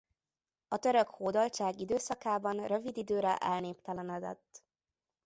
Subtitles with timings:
[0.67, 4.63] A török hódoltság időszakában rövid időre elnéptelenedett.